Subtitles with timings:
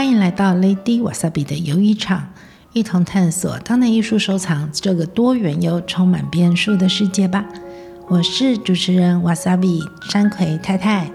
[0.00, 2.30] 欢迎来到 Lady Wasabi 的游艺场，
[2.72, 7.44] 一同探索当代艺术收藏这个多元又充满变数的世界吧。
[8.08, 11.10] 我是主持人 Wasabi 山葵太太，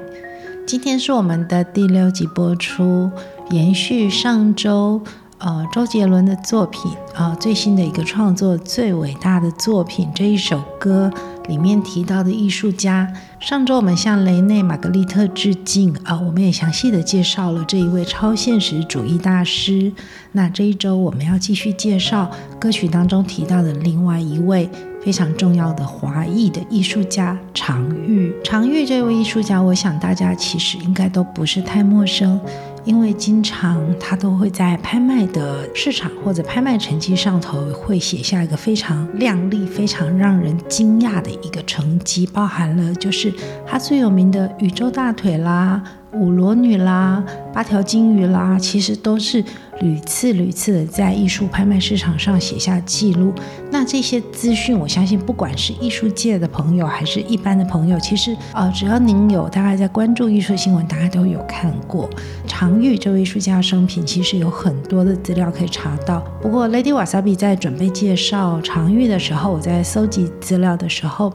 [0.68, 3.10] 今天是我们的第六集播出，
[3.50, 5.02] 延续上周。
[5.40, 11.12] 呃，周杰伦的作品，呃，最新的一个创作，最伟大的作品这一首歌
[11.48, 13.12] 里面提到的艺术家。
[13.40, 19.92] 上周我们向雷内·玛格丽特致敬，啊、我们也详细的介绍了这一位超现实主义大师。
[20.32, 24.70] 那这一周我们要继续介绍歌曲当中提到的另外一位
[25.04, 28.34] 非常重要的华裔的艺术家常玉。
[28.44, 32.40] 常玉这位艺术家，我想大家其实应该都不是太陌生。
[32.86, 43.34] 因为经常他都会在拍卖的市场或者拍卖成绩上头会写下一个非常亮丽、非常让人惊讶的一个成绩，包含了就是
[43.66, 45.84] 他最有名的宇宙大腿啦。
[46.16, 49.44] 五罗女啦，八条金鱼啦，其实都是
[49.82, 53.34] 屡次屡次的在艺术拍卖市场上写下记录。
[53.70, 62.10] 那这些资讯，我相信不管是艺术界的朋友还是一般的朋友，其实呃，只要您有大概在关注艺术新闻，大家都有看过。
[62.48, 66.22] 常玉这位艺术家生平，其实有很多的资料可以查到。
[66.42, 71.34] 不过，Lady Wasabi 在准备介绍常玉的时候，我在搜集资料的时候。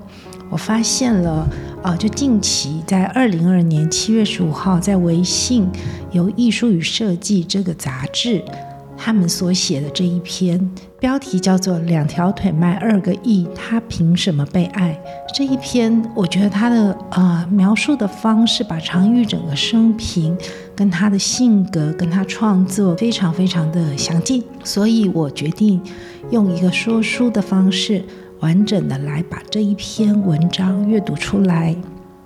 [0.51, 1.49] 我发现了，
[1.83, 5.69] 呃，就近期在二零二二年七月十五号，在微信
[6.11, 8.43] 由《艺术与设计》这个杂志，
[8.97, 15.01] 他们所写的这一篇，标题叫做《两条腿卖二个亿，他凭什么被爱》
[15.35, 20.37] 这一篇，我觉得他的呃描述的方式，把常玉整个生平
[20.75, 25.81] 跟他的性格跟他创作非常非常的详尽，所以我决定
[26.31, 28.03] 用一个说书的方式。
[28.41, 31.77] 完整的来把这一篇文章阅读出来，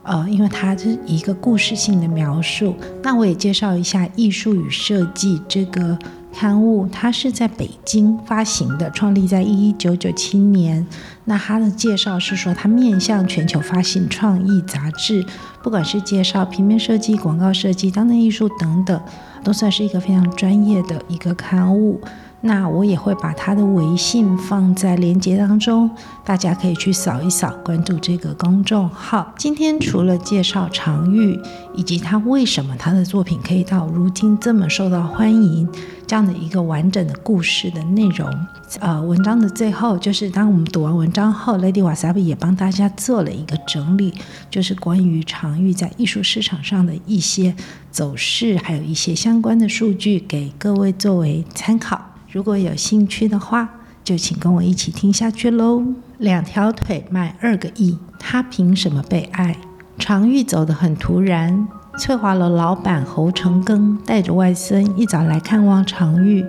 [0.02, 2.74] 呃，因为它是一个故事性的描述。
[3.02, 5.98] 那我也介绍一下《艺术与设计》这个
[6.32, 10.86] 刊物，它是在北京发行的，创立在一九九七年。
[11.24, 15.24] 那它的介绍是说，它面向全球发行创意杂志，
[15.62, 19.00] 不管是介绍平面设计、广告设计、当代艺术等等，
[19.42, 22.00] 都算是一个非常专业的一个刊物。
[22.46, 25.90] 那我也会把他的微信放在链接当中，
[26.22, 29.32] 大家可以去扫一扫，关注这个公众号。
[29.38, 31.40] 今天除了介绍常玉
[31.74, 35.66] 以及他为什么他的作品可以到如今这么受到欢迎
[36.06, 38.30] 这样的一个完整的故事的内容，
[38.78, 44.12] 呃，文章的最后就是当我们读完文章后，Lady Wasabi 也帮大家做了一个整理，
[44.50, 47.56] 就是关于常玉在艺术市场上的一些
[47.90, 52.10] 走势，还有一些相关的数据给各位作为参考。
[52.34, 53.68] 如果有兴趣的话，
[54.02, 55.84] 就请跟我一起听下去喽。
[56.18, 59.56] 两条腿卖二个亿，他凭什么被爱？
[60.00, 61.68] 常玉走得很突然。
[61.96, 66.44] 翠华楼老板侯成庚带着外孙一早来看望常玉，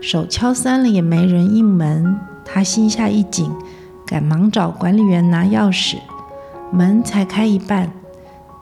[0.00, 3.52] 手敲三了也没人应门，他心下一紧，
[4.06, 5.98] 赶忙找管理员拿钥匙。
[6.72, 7.92] 门才开一半，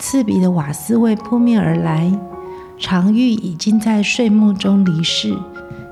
[0.00, 2.12] 刺鼻的瓦斯味扑面而来。
[2.76, 5.38] 常玉已经在睡梦中离世。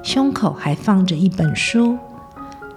[0.05, 1.97] 胸口还放着一本书。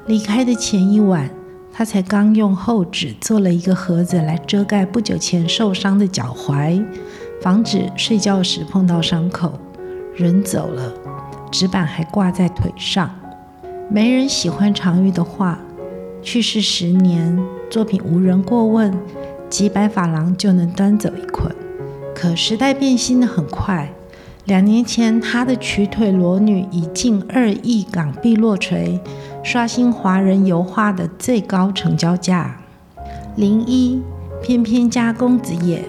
[0.06, 1.30] 离开的前一晚，
[1.74, 6.82] 他才刚用厚纸做了一个盒子来遮盖不久前受伤的脚踝，
[7.42, 9.60] 防止睡觉时碰到伤口。
[10.16, 10.94] 人走了，
[11.52, 13.14] 纸板还挂在腿上。
[13.90, 15.60] 没人喜欢常玉的画。
[16.22, 17.38] 去世十年，
[17.70, 18.98] 作品无人过问，
[19.50, 21.54] 几百法郎就能端走一捆。
[22.16, 23.94] 可时代变新的很快。
[24.48, 28.98] 两年前，他的瘸腿裸女以近二亿港币落锤，
[29.44, 32.58] 刷新华人油画的最高成交价。
[33.36, 34.02] 零一，
[34.42, 35.84] 翩翩家公子也，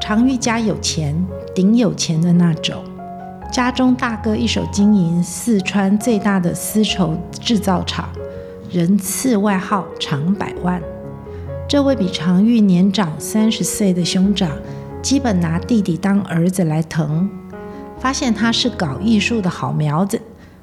[0.00, 1.24] 常玉家有钱，
[1.54, 2.82] 顶有钱的那种。
[3.52, 8.08] 家中大哥一手经营四川最大的丝绸制造厂，
[8.72, 10.82] 人赐外号常百万。
[11.68, 14.50] 这位比常玉年长三十岁的兄长，
[15.00, 17.30] 基本拿弟弟当儿子来疼。
[18.04, 20.20] 发现他是搞艺术的好苗子，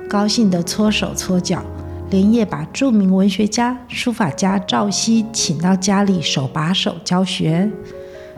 [0.08, 1.64] 高兴得搓手搓脚，
[2.12, 7.68] 连夜把著名文学家、书法家赵熙请到家里手把手教学。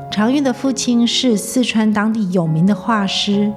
[0.09, 3.51] 常玉的父亲是四川当地有名的画师，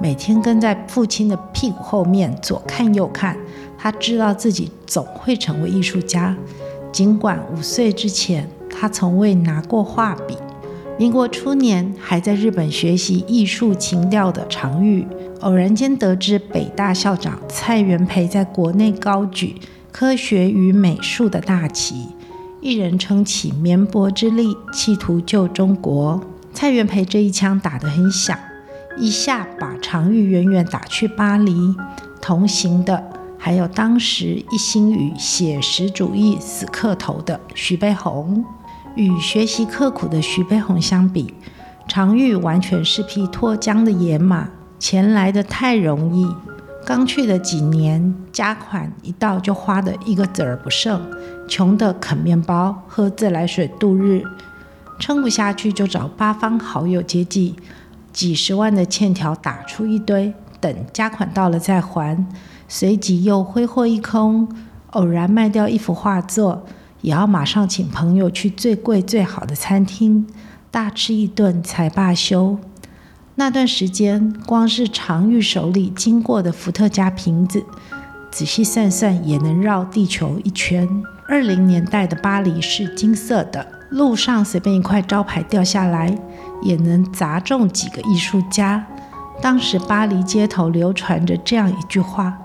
[0.00, 3.36] 每天跟在父亲的屁股后面左看右看，
[3.78, 6.36] 他知道自己总会成为艺术家。
[6.90, 10.36] 尽管五岁之前他从未拿过画笔。
[11.00, 15.06] 民国初年，还在日本学习艺术情调的常玉，
[15.40, 19.56] 偶然间得知北大校长蔡元培在国内高举
[19.90, 22.08] 科学与美术的大旗，
[22.60, 26.20] 一人撑起绵薄之力，企图救中国。
[26.52, 28.38] 蔡元培这一枪打得很响，
[28.98, 31.74] 一下把常玉远远打去巴黎。
[32.20, 33.02] 同行的
[33.38, 38.44] 还有当时一心与写实主义死磕头的徐悲鸿。
[38.96, 41.34] 与学习刻苦的徐悲鸿相比，
[41.88, 44.48] 常玉完全是匹脱缰的野马，
[44.78, 46.28] 钱来得太容易。
[46.84, 51.00] 刚去的几年，家款一到就花得一个子儿不剩，
[51.46, 54.24] 穷得啃面包、喝自来水度日。
[54.98, 57.54] 撑不下去就找八方好友接济，
[58.12, 62.26] 几十万的欠条打出一堆，等家款到了再还。
[62.66, 64.48] 随即又挥霍一空，
[64.90, 66.64] 偶然卖掉一幅画作，
[67.02, 70.26] 也要马上请朋友去最贵最好的餐厅
[70.70, 72.58] 大吃一顿才罢休。
[73.36, 77.64] 那段时间，光是常玉手里经过的伏特加瓶子，
[78.30, 80.86] 仔细算算也能绕地球一圈。
[81.26, 86.18] 二零年代的巴黎是金色的，路上随便一块招牌掉下来，
[86.62, 88.86] 也能砸中几个艺术家。
[89.40, 92.36] 当时巴黎街头流传着这样一句话：“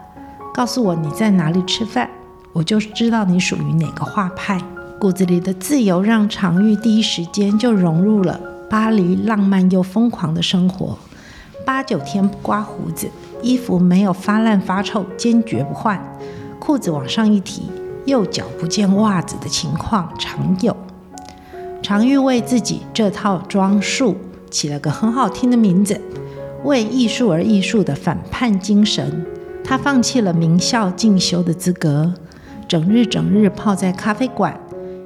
[0.54, 2.10] 告诉我你在哪里吃饭，
[2.56, 4.58] 我就知道你属于哪个画派。”
[4.98, 8.40] 骨子里的自由让常玉第一时间就融入了。
[8.70, 10.98] 巴黎浪漫又疯狂的生活，
[11.66, 13.10] 八九天不刮胡子，
[13.42, 16.02] 衣服没有发烂发臭，坚决不换。
[16.60, 17.64] 裤子往上一提，
[18.06, 20.76] 右脚不见袜子的情况常有。
[21.84, 24.16] 常玉为自己这套装束
[24.50, 26.00] 起了个很好听的名字，
[26.64, 29.26] 为艺术而艺术的反叛精神。
[29.64, 32.14] 他放弃了名校进修的资格，
[32.68, 34.60] 整日整日泡在咖啡馆，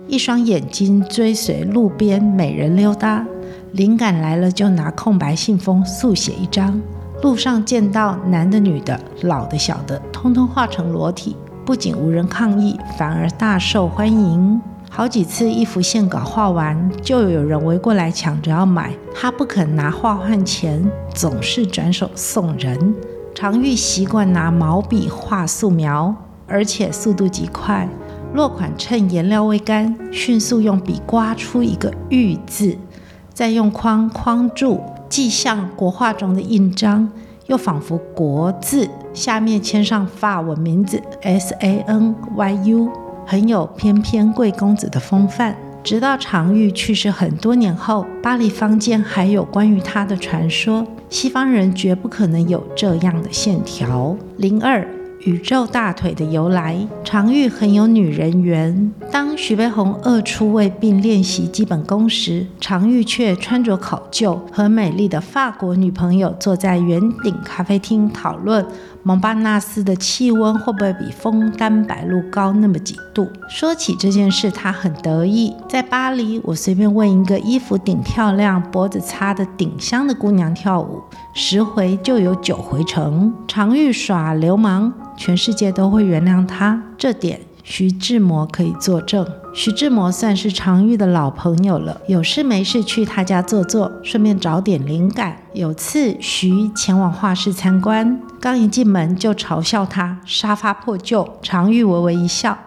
[0.07, 3.25] 一双眼睛追随路边美人溜达。
[3.73, 6.81] 灵感来了，就拿空白信封速写一张。
[7.21, 11.35] 路上见到男的、女的、老的、小的，通通画成裸体，
[11.65, 14.59] 不仅无人抗议，反而大受欢迎。
[14.89, 18.91] 好几次一幅线稿画完，就有人围过来抢着要买。
[19.13, 20.83] 他不肯拿画换钱，
[21.13, 22.95] 总是转手送人。
[23.35, 26.15] 常玉习惯拿毛笔画素描，
[26.49, 27.87] 而且速度极快。
[28.33, 32.77] 落款趁颜料未干，迅速用笔刮出一个“玉”字。
[33.33, 37.09] 再用框框住，既像国画中的印章，
[37.47, 42.91] 又仿佛国字，下面签上法文名字 S A N Y U，
[43.25, 45.55] 很有翩翩贵公子的风范。
[45.81, 54.15] 直到常玉去世很多年后，巴黎坊间还有关于他的传说，西方人绝不可能有这样的线条。
[54.37, 54.98] 零二。
[55.25, 58.91] 宇宙大腿的由来，常玉很有女人缘。
[59.11, 68.65] 当徐悲鸿二出位并练习基本功时，常玉却穿着考究，和美丽的法国女朋友坐在圆顶咖啡厅讨论
[69.03, 73.27] 蒙巴纳斯的气温会不会比枫丹白露高那么几度。
[73.49, 75.53] 说起这件事，他很得意。
[75.67, 81.01] 在巴黎，我随便问一个衣服顶漂亮、脖子擦得顶香的姑娘跳舞，
[81.33, 83.33] 十回就有九回成。
[83.47, 84.93] 常玉耍流氓。
[85.17, 89.27] 全世界都会原谅他，这点徐志摩可以作证。
[89.53, 95.35] 徐志摩算是常玉的老朋友了，有事没事去他家坐坐，顺便找点灵感。
[95.51, 102.57] 有次徐前往画室参观，刚一进门就嘲笑他沙发破旧，常玉微微一笑。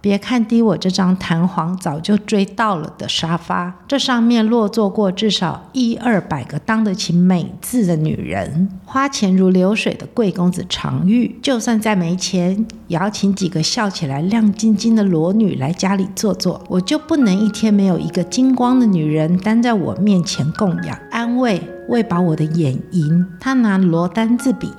[0.00, 16.62] 别看低我这张弹簧早就追到了的沙发，这上面落坐过至少一二百个当得起美字的女人，花钱如流水的贵公子常玉，就算再没钱，也要请几个笑起来亮晶晶的裸女来家里坐坐。
[16.68, 23.26] 我就不能一天没有一个金光的女人担在我面前供养、安慰、喂饱我的眼淫？
[23.40, 24.72] 他拿罗丹自比。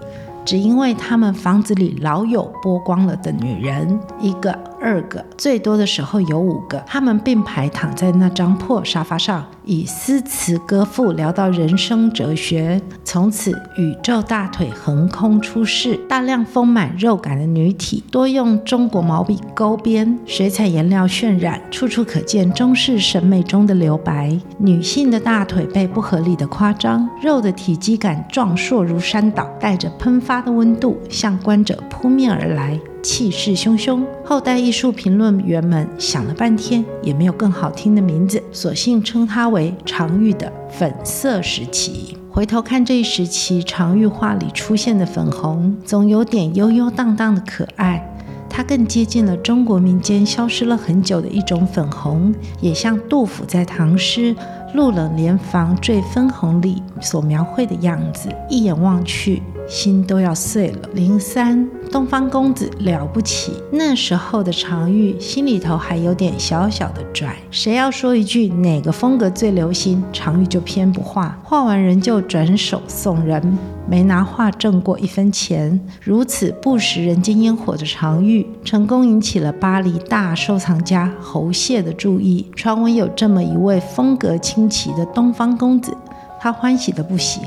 [0.46, 6.79] 只因为他们房子里老有剥光了的女人，一个、二个，最多的时候有五个。
[6.88, 12.81] 他们并排躺在那张破沙发上，以诗词歌赋聊到人生哲学。
[13.03, 24.38] 从此，宇宙大腿横空出世，大量丰满肉感的女体，多用中国毛笔勾边，水彩颜料渲染，处处可见中式审美中的留白。
[24.57, 34.03] 女性的大腿被不合理的夸张，肉的体积感壮硕如山岛，带着喷发的温度向观者扑面而来，气势汹汹。
[34.24, 42.18] 后代艺术评论员们想了半天，也没有更好听的名字，索性称它为常玉的粉色时期。
[42.32, 48.06] 回头看这一时期，常玉画里出现的粉红，总有点悠悠荡荡的可爱。
[48.50, 54.36] 它更接近了中国民间消失了很久的一种粉红，也像杜甫在唐诗。
[54.75, 60.89] 露冷莲房坠分红里所描绘的样子，一眼望去，心都要碎了。
[60.94, 63.53] 零三，东方公子了不起。
[63.72, 75.79] 那时候的常玉心里头还有点小小的拽，谁要说一句哪个风格最流行，常玉就偏不画，画完人就转手送人，没拿画挣过一分钱。
[76.01, 82.46] 如此不食人间烟火的常玉，成功引起了巴黎大收藏家侯谢的注意。
[82.55, 85.96] 传闻有这么一位风格清奇的东方公子，
[86.39, 87.41] 他欢喜得不行，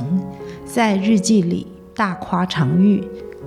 [0.65, 3.03] 在日记里大夸常玉。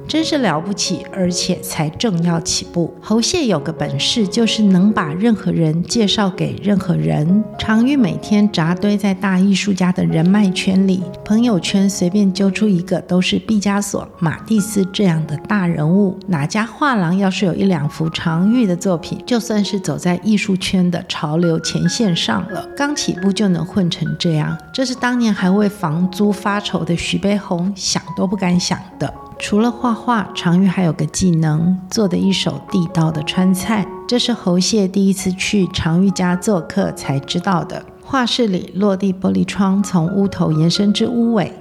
[0.07, 2.93] 真是了不起，而且才正要起步。
[3.01, 7.43] 侯谢有个本事，就是能把任何人介绍给任何人。
[7.57, 16.17] 常玉每天扎堆在大艺术家的人脉圈里，朋友圈随便揪出一个都是毕加索、马蒂斯这样的大人物。
[16.27, 22.67] 哪家画廊要是有一两幅常玉的作品，就算是走在艺术圈的潮流前线上了。
[22.77, 29.12] 刚起步就能混成这样，这是当年还为房租发愁的徐悲鸿想都不敢想的。
[29.37, 33.85] 除了画画，常玉还有个技能，做的一手地道的川菜。
[34.07, 37.83] 这是侯谢第一次去常玉家做客才知道的。
[38.01, 41.51] 画室里落地玻璃窗从屋头延伸至屋尾，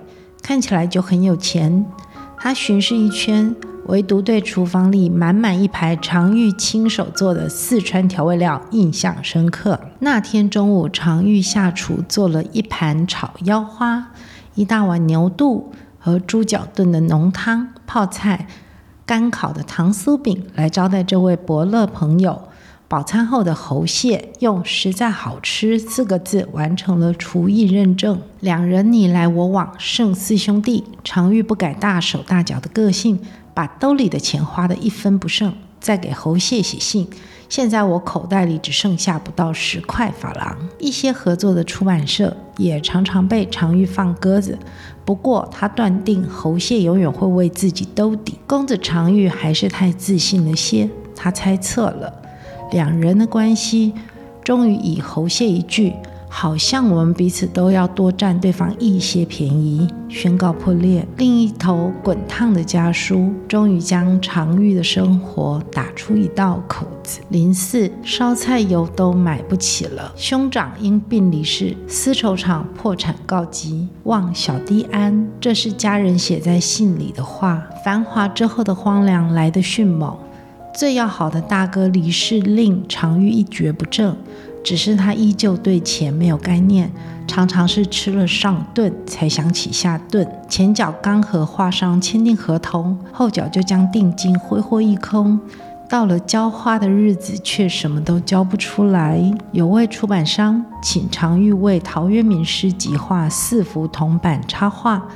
[0.42, 1.84] 看起来就很有钱。
[2.38, 3.54] 他巡视一圈，
[3.86, 9.80] 唯独对厨房里满满一排常玉亲手做的四川调味料印象深刻。
[9.98, 14.08] 那天中午，常玉下厨做了一盘炒腰花，
[14.54, 15.72] 一大碗牛肚。
[16.04, 18.46] 和猪脚炖的浓汤、泡菜、
[19.06, 22.42] 干烤的糖酥饼来招待这位伯乐朋友。
[22.86, 28.20] 饱餐后的侯谢用“实在好吃”四个字完成了厨艺认证。
[28.40, 30.84] 两人你来我往，胜似兄弟。
[31.02, 33.18] 常玉不改大手大脚的个性，
[33.54, 37.08] 把兜里的钱花得一分不剩，再给侯谢写信。
[37.48, 40.56] 现在我口袋里只剩下不到十块法郎。
[40.78, 44.58] 一些合作的出版社也常常被常玉放鸽子，
[45.04, 48.38] 不过他断定侯谢永远会为自己兜底。
[48.46, 52.12] 公子常玉还是太自信了些，他猜测了
[52.72, 53.92] 两人的关系，
[54.42, 55.92] 终于以侯谢一句。
[56.36, 61.06] 好像我们彼此都要多占对方一些便宜，宣告破裂。
[61.16, 67.20] 另一头滚烫的家书，终于将常玉的生活打出一道口子。
[67.28, 75.28] 零四烧菜油都买不起了，兄长因病离世，丝绸厂破产告急，望小弟安。
[75.40, 77.62] 这是家人写在信里的话。
[77.84, 80.18] 繁华之后的荒凉来得迅猛，
[80.74, 84.16] 最要好的大哥离世，令常玉一蹶不振。
[84.64, 86.90] 只是他依旧对钱没有概念，
[87.28, 90.26] 常常是吃了上顿才想起下顿。
[90.48, 95.38] 前脚刚和画商签订合同，后脚就将定金挥霍一空。
[95.86, 99.20] 到了交画的日子，却什么都交不出来。
[99.52, 105.06] 有位出版商请常玉为陶渊明诗集画四幅铜版插画。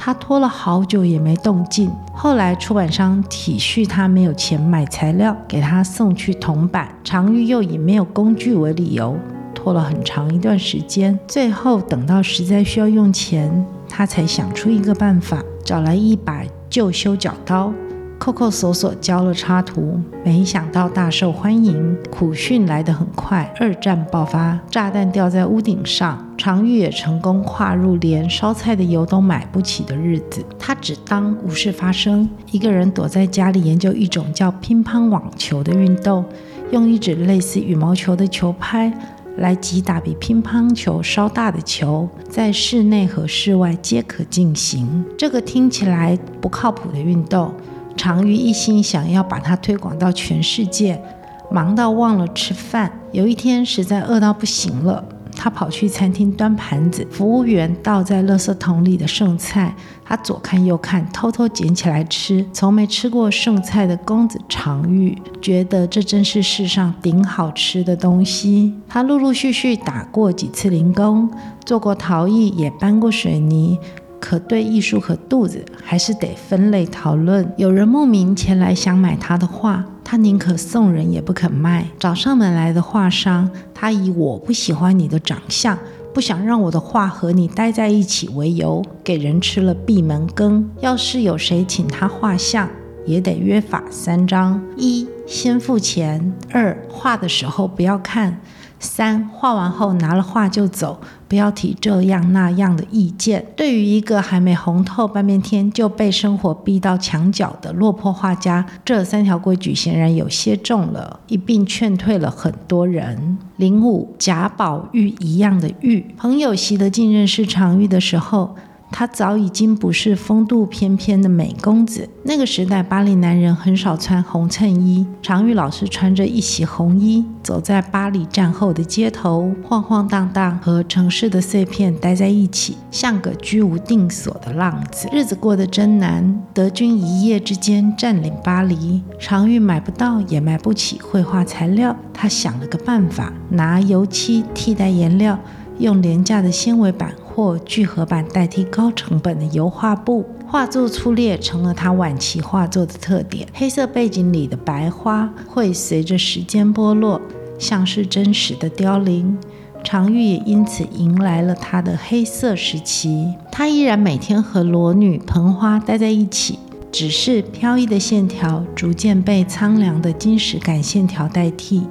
[0.00, 6.88] 他拖了好久也没动静，后来出版商体恤他没有钱买材料，给他送去铜板。
[7.02, 9.16] 常玉又以没有工具为理由，
[9.52, 11.18] 拖了很长一段时间。
[11.26, 17.72] 最后等到实在需要用钱，他才想出一个办法，找来一把旧修脚刀。
[18.18, 21.96] 扣扣索索交了插图，没想到大受欢迎。
[22.10, 30.44] 苦训来得很快，二战爆发，炸弹掉在屋顶上，常玉也成功跨入连烧菜的油都买不起的日子。
[30.58, 36.24] 他只当无事发生，一个人躲在家里研究一种叫乒乓网球的运动，
[36.72, 38.92] 用一支类似羽毛球的球拍
[39.36, 45.04] 来击打比乒乓球稍大的球，在室内和室外皆可进行。
[45.16, 47.54] 这个听起来不靠谱的运动。
[47.98, 51.02] 常玉一心想要把它推广到全世界，
[51.50, 52.90] 忙到忘了吃饭。
[53.10, 59.74] 有一天实在饿到不行了，他跑去餐厅端盘子，服务员倒在垃圾桶里的剩菜，
[60.04, 62.46] 他左看右看，偷偷捡起来吃。
[62.52, 68.74] 从没吃过剩菜的公子常玉觉得这真是世上顶好吃的东西。
[68.88, 71.28] 他陆陆续续打过几次零工，
[71.64, 73.76] 做过陶艺，也搬过水泥。
[74.20, 77.50] 可对艺术和肚子还是得分类讨论。
[77.56, 81.86] 有人慕名前来想买他的画，他宁可送人也不肯卖。
[81.98, 85.78] 找上门来的画商，他以我不喜欢你的长相，
[86.12, 90.68] 不想让我的画和你待在一起为由，给人吃了闭门羹。
[90.80, 92.68] 要是有谁请他画像，
[93.06, 96.20] 也得约法三章：一、先付钱；
[96.50, 98.40] 二、画的时候不要看。
[98.80, 103.44] 三，画完后拿了画就走，不要提这样那样的意见。
[103.56, 113.38] 对于一个还没红透半边天就被生活逼到墙角的落魄画家，这三条规矩显然有些重了，一并劝退了很多人。
[113.56, 116.14] 零五，贾宝玉一样的玉。
[116.16, 118.54] 朋友习得进认识常玉的时候，
[118.90, 122.08] 他早已经不是风度翩翩的美公子。
[122.24, 125.06] 那个时代，巴黎男人很少穿红衬衣。
[125.22, 135.08] 常玉老师穿着一袭红衣，走在巴黎战后的街头，晃晃荡荡，和城市的碎片待在一起，像个居无定所的浪子。
[135.12, 136.42] 日子过得真难。
[136.52, 141.94] 德军一夜之间占领巴黎，常玉买不到也买不起绘画材料。
[142.12, 145.38] 他想了个办法，拿油漆替代颜料，
[145.78, 147.12] 用廉价的纤维板。
[147.38, 153.46] 或聚合板代替高成本的油画布，画作粗劣成了他晚期画作的特点。
[153.54, 157.20] 黑色背景里的白花会随着时间剥落，
[157.56, 159.38] 像是真实的凋零。
[159.84, 163.32] 常玉也因此迎来了他的黑色时期。
[163.52, 166.58] 他依然每天和裸女盆花待在一起，
[166.90, 171.86] 只是飘逸的线条逐渐被苍凉的金石感线条代替，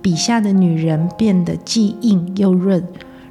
[0.00, 2.82] 笔下的女人变得既硬又润。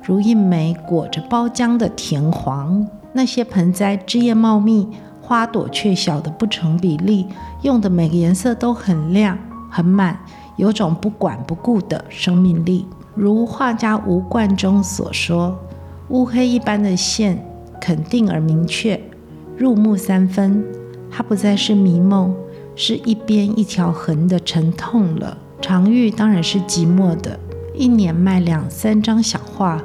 [0.08, 4.88] 如一枚裹着包浆的田黄，那些盆栽枝叶茂密，
[5.22, 7.28] 花朵却小得不成比例，
[7.64, 9.38] 用的每个颜色都很亮
[9.70, 10.18] 很满，
[10.56, 12.88] 有种不管不顾的生命力。
[13.16, 15.60] 如画家吴冠中所说
[16.08, 17.46] ：“乌黑一般的线，
[17.82, 18.98] 肯定而明确，
[19.58, 20.64] 入木三分。
[21.12, 22.34] 它不再是迷梦，
[22.78, 27.38] 是一边一条横的沉痛了。”常玉当然是寂寞的，
[27.76, 29.84] 一年卖两三张小画。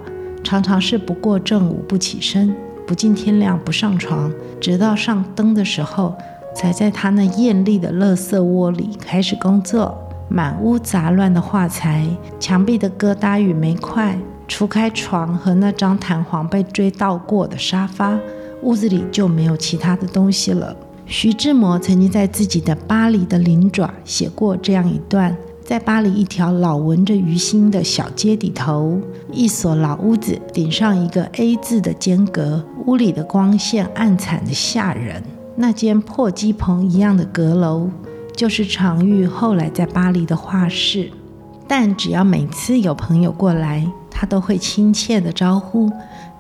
[0.53, 2.55] 常常是不过正午不起身，
[2.87, 4.31] 不近天亮不上床，
[4.61, 6.15] 直到上灯的时候，
[6.55, 9.97] 才在他那艳丽的垃圾窝里开始工作。
[10.29, 12.07] 满屋杂乱的画材，
[12.39, 18.19] 墙壁的疙瘩与煤块，除开床和那张弹簧被追到过的沙发，
[18.61, 20.77] 屋子里就没有其他的东西了。
[21.07, 25.35] 徐志摩曾经在自己的《巴黎的鳞爪》写过这样一段。
[25.65, 29.01] 在巴黎一条老闻着鱼腥的小街底头，
[29.33, 35.23] 一所老屋子顶上一个 A 字的间隔，屋里的光线暗惨的吓人。
[35.55, 37.89] 那间破鸡棚一样的阁楼，
[38.35, 41.11] 就是常玉后来在巴黎的画室。
[41.69, 45.89] 但只要每次有朋友过来，他都会亲切地招呼：“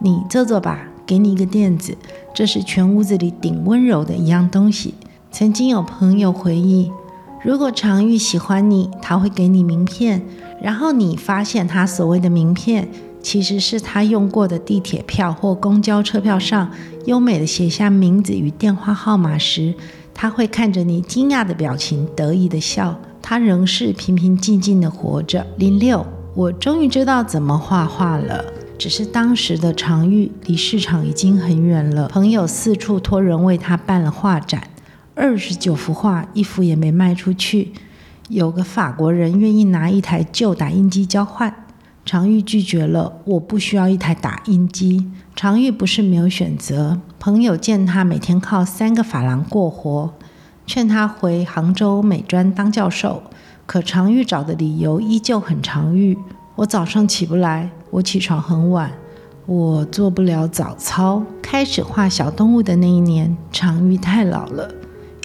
[0.00, 1.96] 你坐坐吧，给你一个垫子。”
[2.34, 4.94] 这是全屋子里顶温柔的一样东西。
[5.30, 6.90] 曾经有朋友回忆。
[7.44, 10.22] 如果常玉喜欢你，他会给你名片，
[10.62, 12.88] 然后你发现他所谓的名片，
[13.20, 16.70] 其实是他用过的地铁票或公交车票上
[17.06, 19.74] 优美的写下名字与电话号码时，
[20.14, 22.96] 他会看着你惊讶的表情，得意的笑。
[23.20, 25.44] 他仍是平平静静的活着。
[25.56, 28.44] 零六，我终于知道怎么画画了，
[28.78, 34.62] 只是当时的常玉离市场已经很远了，朋友四处托人为他办了画展。
[35.14, 37.72] 二十九幅画，一幅也没卖出去。
[38.28, 41.54] 有个法国人愿意拿一台旧打印机交换，
[42.04, 43.20] 常玉拒绝了。
[43.24, 45.10] 我不需要一台打印机。
[45.36, 46.98] 常玉不是没有选择。
[47.18, 50.14] 朋友见他每天靠三个法郎过活，
[50.66, 53.22] 劝他回杭州美专当教授。
[53.66, 56.16] 可常玉找的理由依旧很常玉。
[56.56, 58.90] 我早上起不来，我起床很晚，
[59.44, 61.22] 我做不了早操。
[61.42, 64.68] 开始画小动物的那一年，常玉太老了。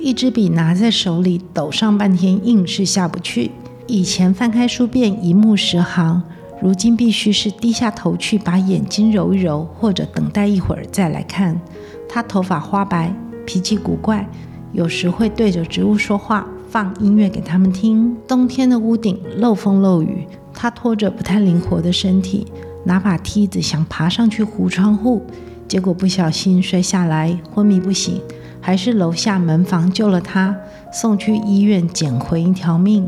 [0.08, 3.52] 一支笔拿在手里抖上半天，硬是下不去。
[3.88, 6.24] 以前翻开书便一目十行，
[6.62, 11.60] 如今必须是低下头去，把眼睛揉一揉，或者等待一会儿再来看。
[12.08, 13.13] 他头发花白，
[13.46, 14.26] 脾气古怪，
[14.72, 18.15] 有时会对着植物说话，放音乐给他们听。
[18.26, 22.48] 冬天的屋顶漏风漏雨，他拖着不太灵活的身体，
[22.86, 25.26] 拿把梯子想爬上去糊窗户，
[25.67, 28.22] 结果不小心摔下来，昏迷不醒。
[28.67, 30.53] 还是楼下门房救了他，
[30.91, 33.08] 送去医院捡回一条命。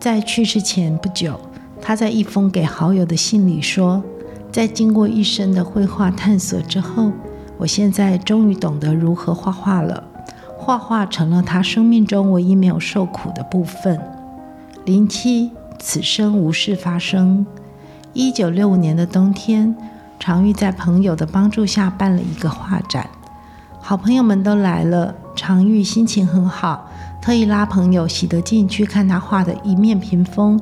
[0.00, 1.38] 在去世前不久，
[1.80, 4.02] 他在一封给好友的信里说
[4.50, 7.12] ：“在经过一生的绘画探索之后，
[7.56, 10.02] 我现在终于懂得如何画画了。
[10.58, 14.00] 画画成了他生命中唯一没有受苦的部分。”
[14.84, 17.46] 零七，此生无事发生。
[18.12, 19.76] 一九六五年的冬天，
[20.18, 23.08] 常玉在朋友的帮助下办了一个画展。
[23.88, 26.90] 好朋友们都来了，常玉心情很好，
[27.22, 30.60] 特意拉朋友喜得进去看他画的一面屏风。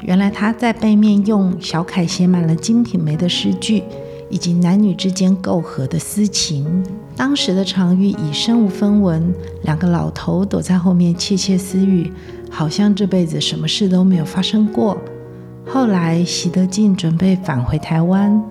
[0.00, 3.84] 原来他在背面用小楷写满了《金瓶梅》的诗句，
[4.28, 6.84] 以及男女之间媾和的私情。
[7.14, 9.32] 当时的常玉已身无分文，
[9.62, 12.12] 两个老头躲在后面窃窃私语，
[12.50, 14.98] 好像这辈子什么事都没有发生过。
[15.64, 18.42] 后来喜德进准备返回台湾。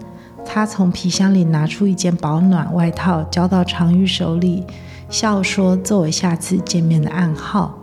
[0.45, 4.63] 他从皮箱里拿出一件保暖外套，交到常玉手里，
[5.10, 7.79] 笑说：“作为下次见面的暗号。”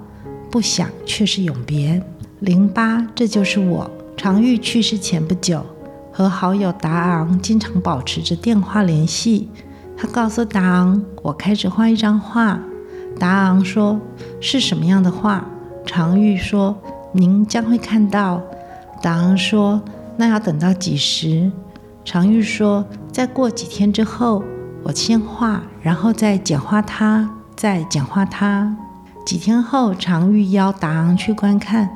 [0.51, 2.03] 不想却是永别。
[2.41, 3.91] 零八，这就是我。
[4.17, 5.65] 常玉去世前不久，
[6.13, 9.49] 和好友达昂经常保持着电话联系。
[9.97, 12.61] 他告诉达昂：“我开始画一张画。”
[13.19, 14.01] 达昂说
[14.41, 15.47] ：“是什么样的画？”
[15.87, 16.77] 常玉说
[17.13, 18.43] ：“您将会看到。”
[19.01, 19.81] 达昂说
[20.19, 21.51] ：“那要等到几时？”
[22.05, 24.43] 常玉说：“再过几天之后，
[24.83, 28.77] 我先画，然后再简化它，再简化它。”
[29.25, 31.91] 几天后，常玉邀达昂去观看，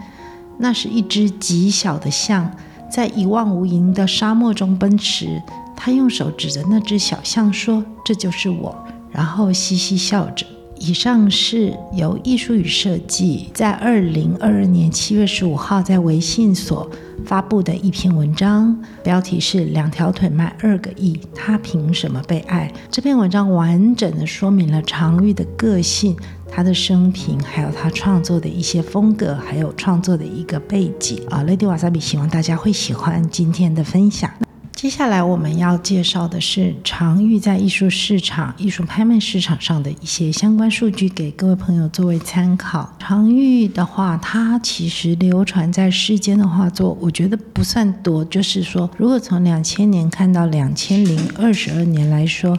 [0.58, 2.50] 那是一只极小的象，
[2.90, 5.42] 在一望无垠的沙漠中奔驰。
[5.74, 8.76] 他用手指着那只小象说：“这就是我。”
[9.10, 10.46] 然后嘻嘻笑着。
[10.78, 16.90] 以上是由艺术与设计在二零二二年七月十五号在微信所
[17.24, 26.14] 发布的一篇文章，标题是“两条腿卖二个亿，他凭什么被爱？”这篇文章完整的说明了常玉的个性、
[26.50, 31.42] 他的生平，还有他创作的一些风格，还有创作的一个背景啊。
[31.44, 34.30] Lady Wasabi 希望大家会喜欢今天的分享。
[34.74, 42.94] 接下来我们要介绍的是常玉在艺术市场、艺术拍卖市场上的一些相关数据，给各位朋友作为参考。
[42.98, 48.22] 常玉的话，它其实流传在世间的画作，我觉得不算多。
[48.26, 52.58] 就是说，如果从两千年看到两千零二十二年来说，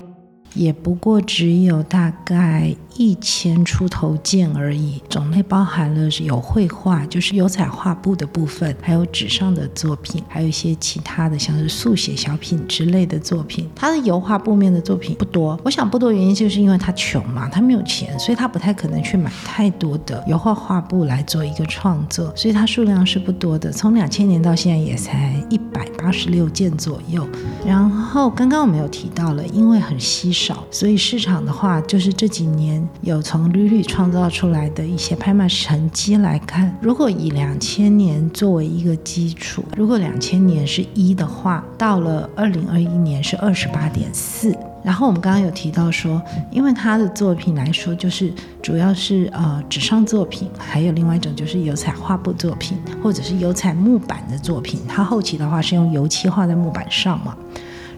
[0.56, 13.70] 也不过只有大概一千出头件而已，种类包含了有绘画，就是油彩画布的部分，还有纸上的作品，还有一些其他的，像是速写小品之类的作品。
[13.76, 23.72] 他的油画布面的作品不多，我想不多原因就是因为他穷嘛，他没有钱，所以他不太可能去买太多的油画画布来做一个创作，所以它数量是不多的。
[23.72, 27.28] 从两千年到现在也才一百八十六件左右。
[27.66, 32.88] 然后刚刚我们有提到了，因为很稀少，少所以市场的话，就是这几年。
[33.02, 44.56] 有从屡屡创造出来的一些拍卖成绩来看，如果以两千年作为一个基础，如果两千年是一的话，到了二零二一年是二十八点四。
[44.84, 48.32] 然后我们刚刚有提到说，因为他的作品来说，就是
[48.62, 54.80] 主要是呃纸上作品，还有另外一种就是油彩画布作品，或者是油彩木板的作品。
[54.88, 57.36] 他后期的话是用油漆画在木板上嘛。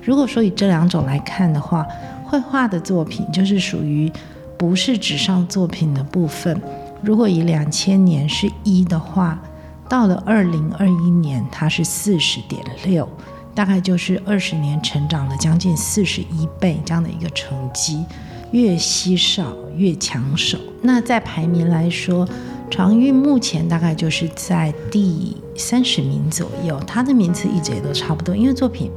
[0.01, 1.86] 如果说以这两种来看的话，
[2.27, 4.11] 绘画的作品就是属于。
[4.59, 6.59] 不是纸上作品的部分，
[7.03, 9.39] 如果以两千年是一的话，
[9.87, 13.07] 到了二零二一年它是四十点六，
[13.53, 18.03] 大概就是二十年成长了将近四十一倍这样的一个成绩，
[18.49, 20.57] 越稀少越抢手。
[20.81, 22.27] 那在排名来说，
[22.71, 28.89] 常玉目前大概就是在第三十名左右，他的名次一直也都差不多，因为作品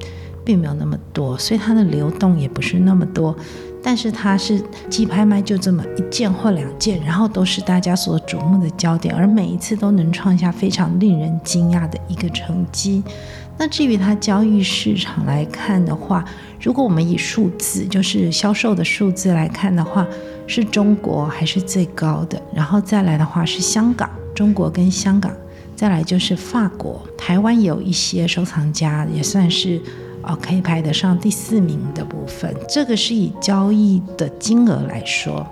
[0.44, 3.36] 并没有那么多，所以它的流动也不是那么多。
[3.82, 13.02] 但是它是季拍卖就这么一件或两件，然后都是大家所瞩目的焦点，而每一次都能创下非常令人惊讶的一个成绩。
[13.56, 16.22] 那至于它交易市场来看的话，
[16.60, 20.06] 如果我们以数字，就是销售的数字来看的话，
[20.46, 25.32] 是中国还是最高的，然后再来的话是香港，中国跟香港，
[25.74, 29.80] 再来就是法国，台湾有一些收藏家也算是。
[30.22, 35.46] 哦，可以排得上第四名的部分，这个是以交易的金额来说。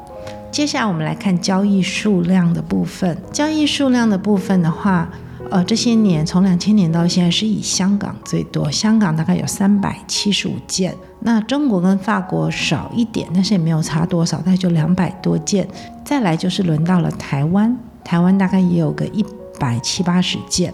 [0.50, 3.16] 接下来我们来看交易数量的部分。
[3.32, 5.08] 交易数量的部分的话，
[5.50, 10.94] 呃，这些年从两千年到现在是以香港最多，香港大概有三百七十五件。
[11.20, 15.68] 那中国跟法国少一点，但是也没有差多少，大概就两百多件。
[16.04, 19.24] 再来就是轮到了台湾，台湾大概也有个一
[19.58, 20.72] 百七八十件。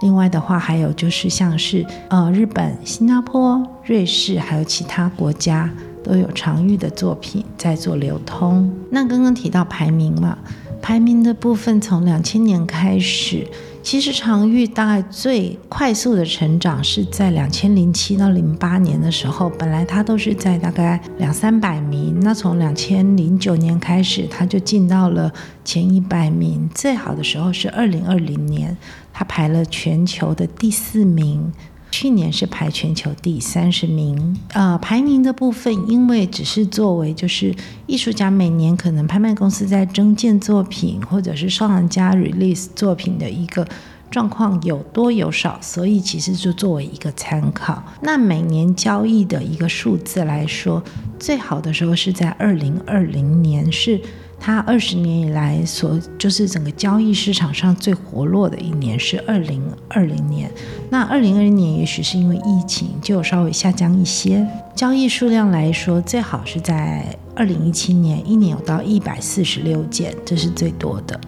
[0.00, 5.70] 另外的话，还有就是像是呃日本、新加坡、瑞士，还有其他国家
[6.02, 8.70] 都有常玉的作品在做流通。
[8.90, 10.38] 那刚刚提到排名嘛，
[10.80, 13.46] 排名的部分从两千年开始。
[13.82, 25.32] 其实常玉大概最快速的成长是在两千零七到零八年的时候，本来他都是在大概两三百名，那从两千零九年开始，他就进到了
[25.64, 28.76] 前一百名，最好的时候是二零二零年，
[29.12, 31.52] 他排了全球的第四名。
[31.90, 37.54] 去年是排全球第三十名，呃，排名的部分，因为只是作为就是
[37.86, 43.66] 艺术家每年可能拍卖公司在征件作品，或者是收藏家 release 作品的一个
[44.10, 47.82] 状况有多有少，所以其实就作为一个参考。
[48.02, 50.82] 那每年交易的一个数字来说，
[51.18, 54.00] 最好的时候是在二零二零年是。
[54.42, 60.50] 它二十年以来所就是整个交易市场上最活络的一年是二零二零年，
[60.88, 64.46] 那二零二零年也许是因为疫情就稍微下降一些。
[64.74, 67.04] 交易数量来说，最好是在
[67.36, 71.20] 二零一七年，一年有到一百四十六件，这是最多的。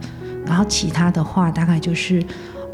[0.47, 2.25] 然后其他的话，大概就是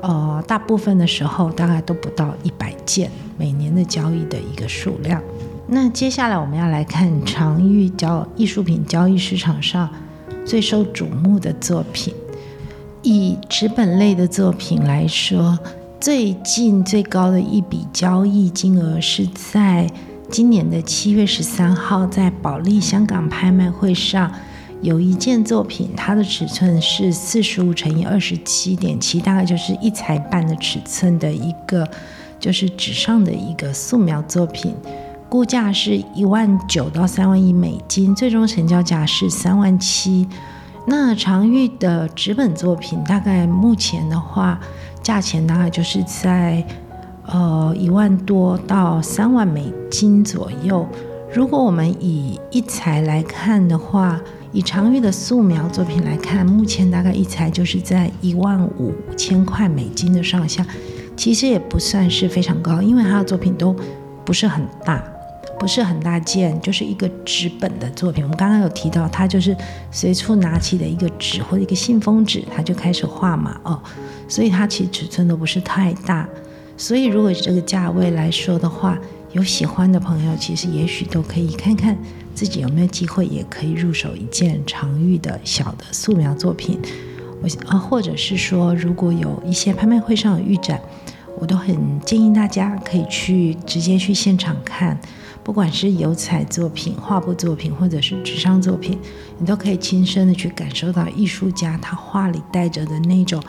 [0.02, 5.20] 呃大部分的时候大概都不到一百件，每年的交易的一个数量。
[5.66, 9.90] 那接下来我们要来看常玉交艺术品交易市场上
[10.44, 12.14] 最受瞩目的作品。
[13.02, 15.58] 以纸本类的作品来说，
[16.00, 19.88] 最近最高的一笔交易金额是在
[20.30, 24.30] 今年的七月十三号，在保利香港拍卖会上。
[24.80, 31.88] 有一件作品，它的尺寸是四十五乘以二十七点七，大概就是一才半的尺寸的一个，
[32.38, 34.72] 就是纸上的一个素描作品，
[35.28, 40.26] 估价是一万九到三万一美金，最终成交价是三万七。
[40.86, 44.58] 那常玉的纸本作品，大概目前的话，
[45.02, 46.64] 价钱大概就是在
[47.26, 50.86] 呃一万多到三万美金左右。
[51.30, 54.18] 如果我们以一才来看的话，
[54.50, 60.66] 以常玉的素描作品来看，目前大概一才就是在一万五千块美金的上下，
[61.14, 63.76] 其实也不算是非常高，因为他的作品都
[64.24, 65.04] 不是很大，
[65.58, 68.22] 不是很大件，就是一个纸本的作品。
[68.22, 69.56] 我们刚刚有提到，他就是
[69.90, 73.82] 随处拿起的一个纸或者一个信封纸，他就开始画嘛，哦，
[74.28, 76.28] 所以它其实尺寸都不是太大，
[76.76, 78.98] 所以如果这个价位来说的话，
[79.32, 81.96] 有喜欢的朋友，其实也许都可以看看。
[82.34, 86.78] 自己有没有机会也可以入手一件常玉的小的素描作品？
[87.42, 90.80] 我啊，或者是说，如果有一些拍卖会上的预展，
[91.36, 94.96] 我都很建议大家可以去直接去现场看，
[95.48, 98.98] 不管是油彩作品、画布作品，或者是纸上作品，
[99.38, 103.42] 你都可以亲身的去感受到艺术家他画里带着的那种。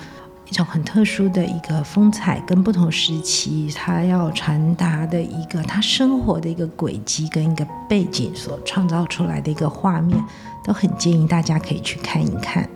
[0.48, 10.18] 一种很特殊的一个风采，跟不同时期他要传达的一个他生活的一个轨迹跟一个背景所创造出来的一个画面，
[10.64, 12.68] 都很建议大家可以去看一看。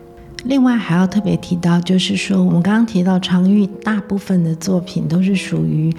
[0.44, 5.96] 另外还要特别提到，就是说我们刚刚提到常玉大部分的作品都是属于。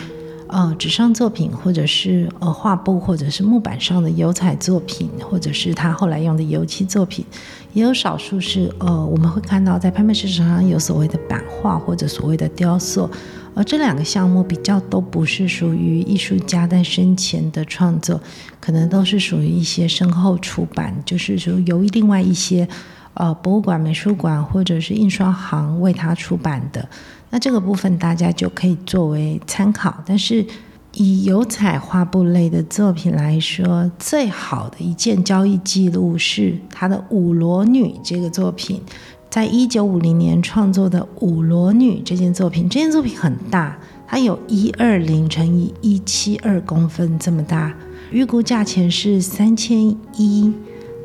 [0.55, 7.27] 呃，纸上作品，或者是呃画布，或者是木板上的油彩作品，或者是他后来用的油漆作品，
[7.73, 13.11] 也有少数是呃我们会看到在拍卖市场上有所谓的版画或者所谓的雕塑，
[13.53, 18.21] 而这两个项目比较都不是属于艺术家在生前的创作，
[18.61, 22.69] 可能都是属于一些身后出版，就是说由另外一些
[23.15, 26.89] 呃博物馆、美术馆或者是印刷行为他出版的。
[27.35, 30.47] 那这个部分大家就可以作为参考，但是
[30.93, 38.81] 以油彩画布类的作品来说，最好的一件交易记录是他的《舞罗女》这个作品，
[39.29, 47.75] 在一九五零年创作的《舞罗女》这件作品，这件作品很大，它有一二零乘以一七二公分这么大，
[48.13, 50.55] 预估价钱是三千一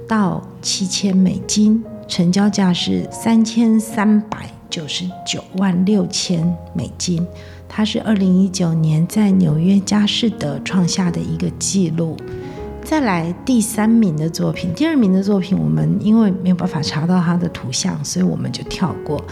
[0.07, 4.58] 到七千美金，成交价是三千三百。
[4.69, 7.25] 九十九万六千美金，
[7.67, 12.15] 它是二零一九年在纽约佳士得创下的一个记录。
[12.83, 19.23] 再来第三名的作品，第二名的作品我们因为没有办法查到它的图像，所以我们就跳过。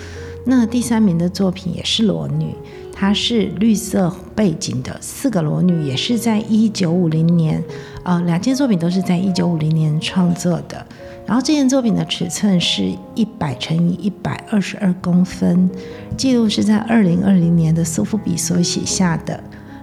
[0.45, 2.53] 那第三名的作品也是裸女，
[2.93, 7.63] 它是绿色背景的四个裸女，也是在一九五零年，
[8.03, 10.85] 呃，两件作品都是在一九五零年创作的。
[11.27, 15.69] 然后这件作品的尺寸是一百乘以一百二十二公分，
[16.15, 19.37] 记录是在二零二零年的苏富比所写下的。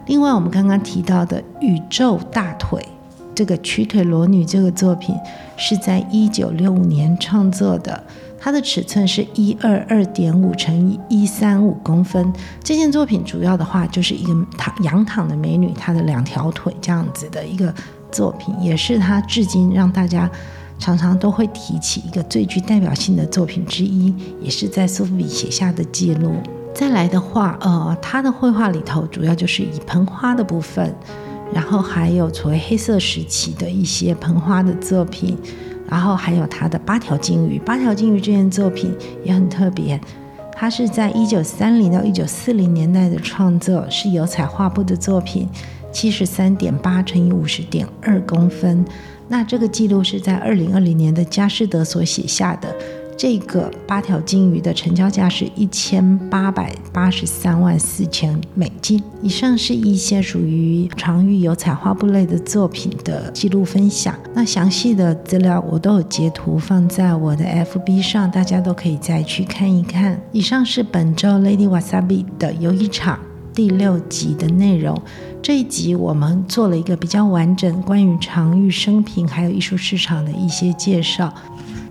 [0.06, 2.82] 另外，我们刚刚提到的宇宙大腿
[3.34, 5.14] 这个曲腿裸女这个作品
[5.58, 8.02] 是在一九六五年创作的，
[8.40, 12.32] 它的尺寸是一二二点五乘以一三五公分。
[12.62, 17.74] 这件作品主要的话就是一个躺仰躺的美女，她的两条腿这样子的一个
[18.10, 20.30] 作品，也是她至今让大家。
[20.78, 26.34] 常常都会提起一个最具代表性的作品之一，也是在苏富比写下的记录。
[26.74, 30.92] 再来的话，呃，他的绘画里头主要就是以盆花的部分，
[31.52, 35.38] 然后还有所谓黑色时期的一些盆花的作品，
[35.88, 37.60] 然后还有他的八条金鱼。
[37.60, 38.92] 八条金鱼这件作品
[39.24, 40.00] 也很特别，
[40.52, 45.48] 它是在一九三零到一九四零年代的创作，是油彩画布的作品，
[45.92, 48.84] 七十三点八乘以五十点二公分。
[49.28, 52.74] 那这个记录是在二零二零年的佳士得所写下的。
[53.16, 59.00] 这个八条金鱼的成交价是一千八百八十三万四千美金。
[59.22, 64.18] 以上是一些属于常玉油彩画布类的作品的记录分享。
[64.34, 70.20] 那详细的资料我都有截图放在我的 FB 上，大家都可以再去看一看。
[70.32, 73.20] 以上是本周 Lady Wasabi 的游艺场
[73.54, 75.00] 第六集的内容。
[75.44, 81.30] 这一集我们做了一个比较完整关于常玉生平还有艺术市场的一些介绍。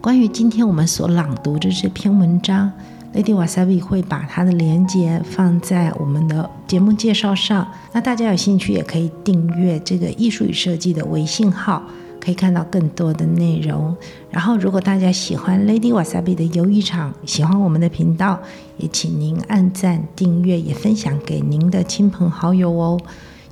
[0.02, 2.72] 关于今天我们所朗读的这篇文章
[3.14, 7.68] ，Lady Wasabi 会把它的链接放在我们的节目介绍上。
[7.92, 11.84] 那大家有兴趣也可以订阅这个艺术与设计的微信号，
[12.20, 13.96] 可以看到更多的内容。
[14.32, 18.40] 然后，如果大家喜欢 Lady Wasabi 的游艺场，喜欢我们的频道，
[18.78, 23.00] 也请您按赞、订阅，也分享给您的亲朋好友哦。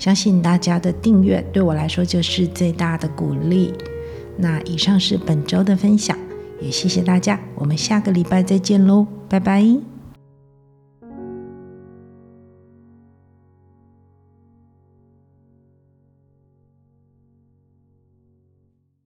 [0.02, 3.72] 相信大家的订阅对我来说就是最大的鼓励。
[4.36, 6.18] 那以上是本周的分享，
[6.60, 9.90] 也谢谢大家，我们下个礼拜再见喽，拜拜。